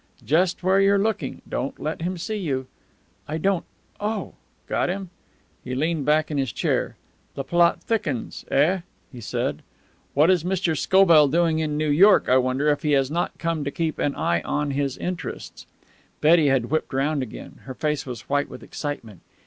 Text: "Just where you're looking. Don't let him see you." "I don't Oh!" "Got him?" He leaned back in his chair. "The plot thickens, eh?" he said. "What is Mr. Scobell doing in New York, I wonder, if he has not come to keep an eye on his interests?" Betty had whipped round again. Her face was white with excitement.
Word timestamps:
"Just 0.25 0.63
where 0.63 0.81
you're 0.81 0.97
looking. 0.97 1.43
Don't 1.47 1.79
let 1.79 2.01
him 2.01 2.17
see 2.17 2.37
you." 2.39 2.65
"I 3.27 3.37
don't 3.37 3.65
Oh!" 3.99 4.33
"Got 4.65 4.89
him?" 4.89 5.11
He 5.63 5.75
leaned 5.75 6.05
back 6.07 6.31
in 6.31 6.39
his 6.39 6.51
chair. 6.51 6.95
"The 7.35 7.43
plot 7.43 7.83
thickens, 7.83 8.43
eh?" 8.49 8.79
he 9.11 9.21
said. 9.21 9.61
"What 10.15 10.31
is 10.31 10.43
Mr. 10.43 10.75
Scobell 10.75 11.27
doing 11.27 11.59
in 11.59 11.77
New 11.77 11.91
York, 11.91 12.27
I 12.27 12.37
wonder, 12.37 12.67
if 12.69 12.81
he 12.81 12.93
has 12.93 13.11
not 13.11 13.37
come 13.37 13.63
to 13.63 13.69
keep 13.69 13.99
an 13.99 14.15
eye 14.15 14.41
on 14.41 14.71
his 14.71 14.97
interests?" 14.97 15.67
Betty 16.19 16.47
had 16.47 16.71
whipped 16.71 16.95
round 16.95 17.21
again. 17.21 17.59
Her 17.65 17.75
face 17.75 18.03
was 18.03 18.21
white 18.21 18.49
with 18.49 18.63
excitement. 18.63 19.21